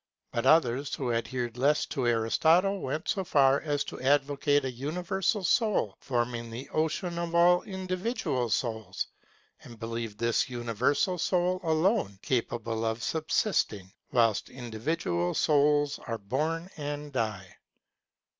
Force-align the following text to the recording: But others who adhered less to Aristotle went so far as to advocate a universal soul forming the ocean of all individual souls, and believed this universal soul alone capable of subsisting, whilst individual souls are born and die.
But 0.31 0.47
others 0.47 0.95
who 0.95 1.13
adhered 1.13 1.59
less 1.59 1.85
to 1.85 2.07
Aristotle 2.07 2.79
went 2.79 3.07
so 3.07 3.23
far 3.23 3.61
as 3.61 3.83
to 3.83 4.01
advocate 4.01 4.65
a 4.65 4.71
universal 4.71 5.43
soul 5.43 5.95
forming 5.99 6.49
the 6.49 6.67
ocean 6.69 7.19
of 7.19 7.35
all 7.35 7.61
individual 7.61 8.49
souls, 8.49 9.05
and 9.63 9.79
believed 9.79 10.17
this 10.17 10.49
universal 10.49 11.19
soul 11.19 11.59
alone 11.61 12.17
capable 12.23 12.83
of 12.83 13.03
subsisting, 13.03 13.91
whilst 14.11 14.49
individual 14.49 15.35
souls 15.35 15.99
are 16.07 16.17
born 16.17 16.71
and 16.77 17.13
die. 17.13 17.57